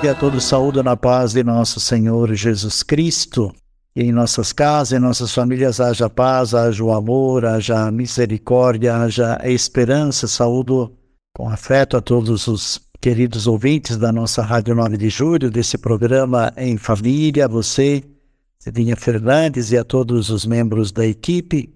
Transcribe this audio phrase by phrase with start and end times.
[0.00, 3.52] E a todos saúdo na paz de nosso Senhor Jesus Cristo.
[3.96, 9.40] E em nossas casas, em nossas famílias, haja paz, haja o amor, haja misericórdia, haja
[9.42, 10.28] esperança.
[10.28, 10.92] Saúdo
[11.34, 16.52] com afeto a todos os queridos ouvintes da nossa Rádio 9 de Julho, desse programa
[16.56, 18.04] Em Família, você,
[18.56, 21.74] Cedinha Fernandes e a todos os membros da equipe.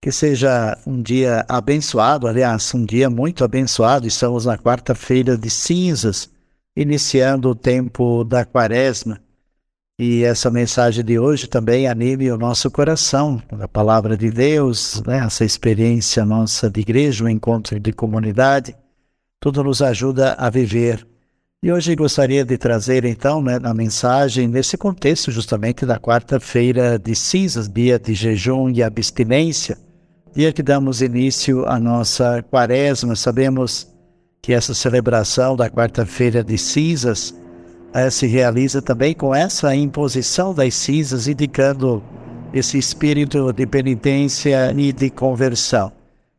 [0.00, 4.06] Que seja um dia abençoado, aliás, um dia muito abençoado.
[4.06, 6.30] Estamos na quarta-feira de cinzas
[6.78, 9.20] iniciando o tempo da quaresma.
[9.98, 15.18] E essa mensagem de hoje também anime o nosso coração, a palavra de Deus, né?
[15.26, 18.76] essa experiência nossa de igreja, um encontro de comunidade,
[19.40, 21.04] tudo nos ajuda a viver.
[21.60, 27.16] E hoje gostaria de trazer então né, na mensagem, nesse contexto justamente da quarta-feira de
[27.16, 29.76] cinzas, dia de jejum e abstinência,
[30.32, 33.97] dia que damos início à nossa quaresma, sabemos
[34.48, 37.34] que essa celebração da quarta-feira de cinzas
[37.92, 42.02] eh, se realiza também com essa imposição das cinzas, indicando
[42.50, 45.92] esse espírito de penitência e de conversão.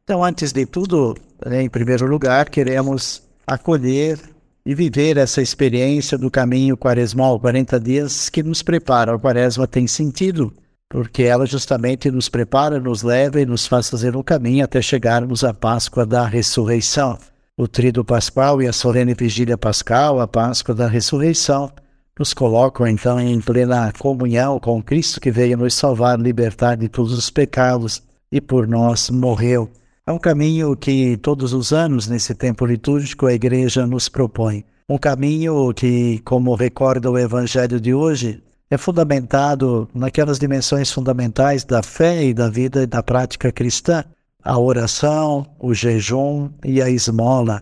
[0.03, 4.17] Então, antes de tudo, né, em primeiro lugar, queremos acolher
[4.65, 9.13] e viver essa experiência do caminho quaresmal, 40 dias que nos prepara.
[9.13, 10.51] A quaresma tem sentido,
[10.89, 15.43] porque ela justamente nos prepara, nos leva e nos faz fazer o caminho até chegarmos
[15.43, 17.19] à Páscoa da ressurreição
[17.59, 21.69] o Tríduo Pascal e a solene vigília pascal, a Páscoa da ressurreição,
[22.17, 27.11] nos colocam então em plena comunhão com Cristo que veio nos salvar, libertar de todos
[27.11, 28.01] os pecados
[28.31, 29.69] e por nós morreu.
[30.07, 34.63] É um caminho que todos os anos, nesse tempo litúrgico, a Igreja nos propõe.
[34.87, 38.41] Um caminho que, como recorda o Evangelho de hoje,
[38.71, 44.05] é fundamentado naquelas dimensões fundamentais da fé e da vida e da prática cristã,
[44.43, 47.61] a oração, o jejum e a esmola.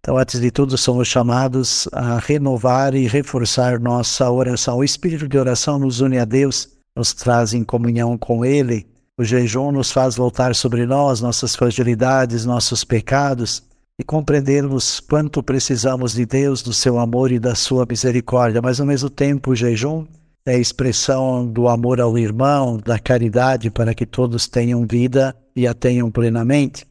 [0.00, 4.78] Então, antes de tudo, somos chamados a renovar e reforçar nossa oração.
[4.78, 8.86] O espírito de oração nos une a Deus, nos traz em comunhão com Ele.
[9.18, 13.62] O jejum nos faz voltar sobre nós, nossas fragilidades, nossos pecados
[13.98, 18.60] e compreendermos quanto precisamos de Deus, do seu amor e da sua misericórdia.
[18.62, 20.06] Mas, ao mesmo tempo, o jejum
[20.46, 25.66] é a expressão do amor ao irmão, da caridade para que todos tenham vida e
[25.66, 26.86] a tenham plenamente.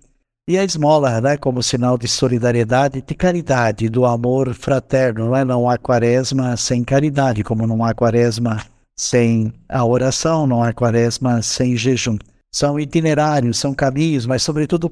[0.48, 5.26] E a esmola, né, como sinal de solidariedade, de caridade, do amor fraterno.
[5.26, 5.46] Não, é?
[5.46, 8.64] não há quaresma sem caridade, como não há quaresma
[8.96, 12.18] sem a oração, não há quaresma sem jejum.
[12.54, 14.90] São itinerários, são caminhos, mas, sobretudo,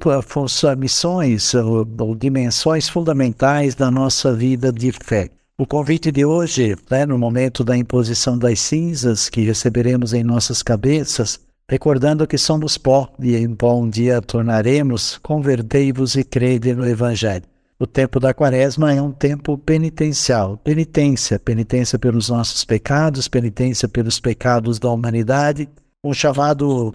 [0.78, 5.30] missões ou, ou dimensões fundamentais da nossa vida de fé.
[5.56, 10.64] O convite de hoje, né, no momento da imposição das cinzas que receberemos em nossas
[10.64, 11.40] cabeças,
[11.74, 17.46] recordando que somos pó e em pó um dia tornaremos, convertei-vos e crede no Evangelho.
[17.80, 24.20] O tempo da quaresma é um tempo penitencial, penitência, penitência pelos nossos pecados, penitência pelos
[24.20, 25.68] pecados da humanidade,
[26.04, 26.94] um chamado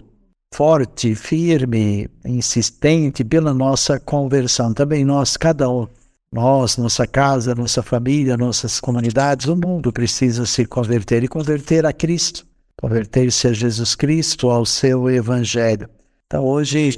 [0.55, 4.73] forte, firme, insistente pela nossa conversão.
[4.73, 5.89] Também nós, cada um,
[6.31, 11.91] nós, nossa casa, nossa família, nossas comunidades, o mundo precisa se converter e converter a
[11.91, 12.47] Cristo,
[12.81, 15.89] converter-se a Jesus Cristo, ao seu Evangelho.
[16.25, 16.95] Então, hoje,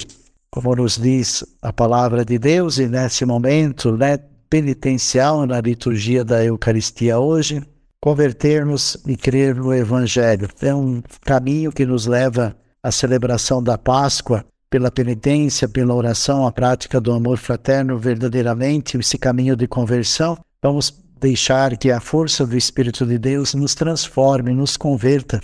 [0.50, 6.44] como nos diz a palavra de Deus, e nesse momento né, penitencial na liturgia da
[6.44, 7.64] Eucaristia hoje,
[8.02, 10.50] convertermos e crer no Evangelho.
[10.62, 16.52] É um caminho que nos leva à celebração da Páscoa, pela penitência, pela oração, a
[16.52, 22.58] prática do amor fraterno verdadeiramente, esse caminho de conversão, vamos deixar que a força do
[22.58, 25.42] Espírito de Deus nos transforme, nos converta.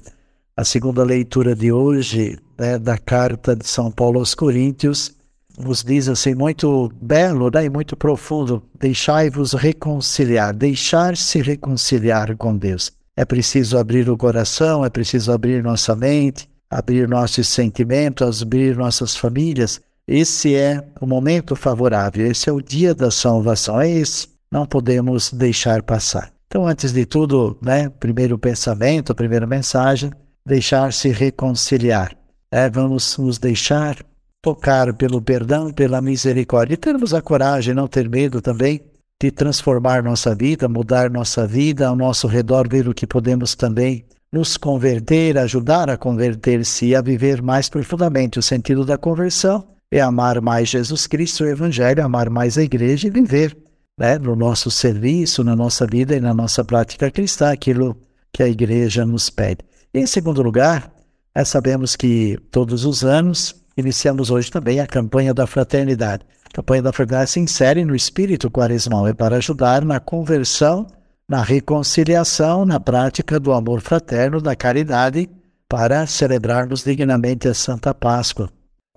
[0.57, 5.15] A segunda leitura de hoje né, da carta de São Paulo aos Coríntios
[5.55, 12.91] nos diz assim muito belo né, e muito profundo: deixai-vos reconciliar, deixar-se reconciliar com Deus.
[13.15, 19.15] É preciso abrir o coração, é preciso abrir nossa mente, abrir nossos sentimentos, abrir nossas
[19.15, 19.79] famílias.
[20.07, 24.27] Esse é o momento favorável, esse é o dia da salvação, é esse.
[24.51, 26.31] Não podemos deixar passar.
[26.47, 30.11] Então, antes de tudo, né, primeiro pensamento, a primeira mensagem,
[30.47, 32.15] deixar-se reconciliar.
[32.49, 33.97] É, vamos nos deixar
[34.41, 36.75] tocar pelo perdão, pela misericórdia.
[36.75, 38.81] E termos a coragem, não ter medo também
[39.21, 44.05] de transformar nossa vida, mudar nossa vida, ao nosso redor ver o que podemos também
[44.31, 48.39] nos converter, ajudar a converter-se e a viver mais profundamente.
[48.39, 53.07] O sentido da conversão é amar mais Jesus Cristo, o Evangelho, amar mais a igreja
[53.07, 53.57] e viver
[53.99, 57.97] né, no nosso serviço, na nossa vida e na nossa prática cristã, aquilo
[58.31, 59.66] que a igreja nos pede.
[59.97, 60.93] Em segundo lugar,
[61.33, 66.23] é, sabemos que todos os anos iniciamos hoje também a campanha da fraternidade.
[66.45, 70.85] A campanha da fraternidade se insere no espírito quaresmal, é para ajudar na conversão,
[71.27, 75.27] na reconciliação, na prática do amor fraterno, da caridade,
[75.67, 78.51] para celebrarmos dignamente a Santa Páscoa.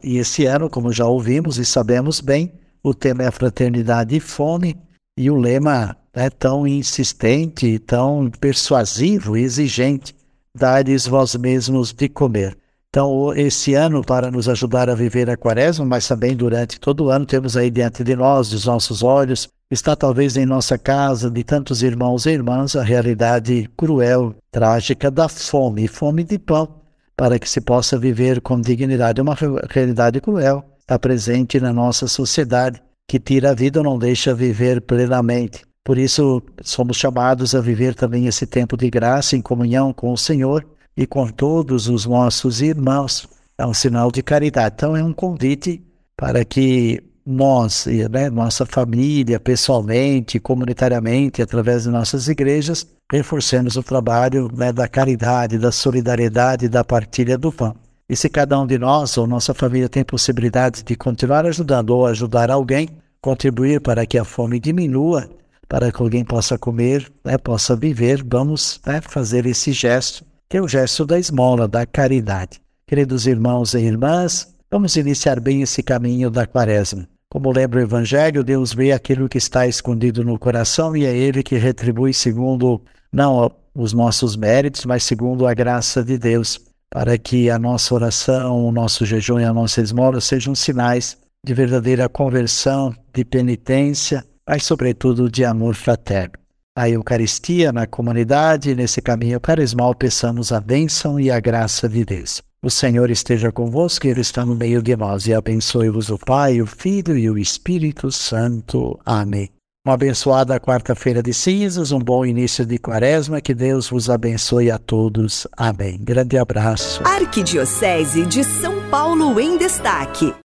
[0.05, 2.53] E esse ano, como já ouvimos e sabemos bem,
[2.83, 4.77] o tema é a fraternidade e fome,
[5.17, 10.20] e o lema é tão insistente, tão persuasivo e exigente:
[10.55, 12.57] dá-lhes vós mesmos de comer.
[12.89, 17.11] Então, esse ano, para nos ajudar a viver a quaresma, mas também durante todo o
[17.11, 21.45] ano, temos aí diante de nós, dos nossos olhos, está talvez em nossa casa, de
[21.45, 26.81] tantos irmãos e irmãs, a realidade cruel, trágica da fome, fome de pão,
[27.17, 29.21] para que se possa viver com dignidade.
[29.21, 29.37] Uma
[29.69, 34.81] realidade cruel está presente na nossa sociedade, que tira a vida ou não deixa viver
[34.81, 35.63] plenamente.
[35.85, 40.19] Por isso, somos chamados a viver também esse tempo de graça em comunhão com o
[40.19, 40.67] Senhor
[40.97, 43.29] e com todos os nossos irmãos.
[43.57, 44.75] É um sinal de caridade.
[44.77, 45.83] Então, é um convite
[46.17, 54.51] para que nós, né, nossa família, pessoalmente, comunitariamente, através de nossas igrejas, reforcemos o trabalho
[54.55, 57.75] né, da caridade, da solidariedade, da partilha do pão.
[58.09, 62.07] E se cada um de nós ou nossa família tem possibilidade de continuar ajudando ou
[62.07, 62.89] ajudar alguém,
[63.21, 65.29] contribuir para que a fome diminua,
[65.71, 70.61] para que alguém possa comer, né, possa viver, vamos né, fazer esse gesto que é
[70.61, 72.61] o gesto da esmola, da caridade.
[72.85, 77.09] Queridos irmãos e irmãs, vamos iniciar bem esse caminho da quaresma.
[77.31, 81.45] Como lembra o Evangelho, Deus vê aquilo que está escondido no coração e é Ele
[81.45, 82.83] que retribui segundo,
[83.13, 86.59] não os nossos méritos, mas segundo a graça de Deus,
[86.91, 91.17] para que a nossa oração, o nosso jejum e a nossa esmola sejam sinais
[91.47, 96.33] de verdadeira conversão, de penitência, mas, sobretudo, de amor fraterno
[96.77, 102.41] a Eucaristia na comunidade, nesse caminho carismal, peçamos a bênção e a graça de Deus.
[102.63, 106.67] O Senhor esteja convosco, Ele está no meio de nós, e abençoe-vos o Pai, o
[106.67, 108.99] Filho e o Espírito Santo.
[109.05, 109.51] Amém.
[109.87, 114.79] Uma abençoada quarta-feira de cinzas, um bom início de quaresma, que Deus vos abençoe a
[114.79, 115.47] todos.
[115.57, 115.99] Amém.
[116.03, 117.03] Grande abraço.
[117.05, 120.35] Arquidiocese de São Paulo em Destaque.